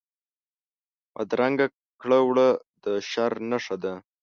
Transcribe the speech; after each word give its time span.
بدرنګه 1.13 1.67
کړه 2.01 2.19
وړه 2.27 2.49
د 2.83 2.85
شر 3.09 3.31
نښه 3.49 3.75
ده 3.83 3.93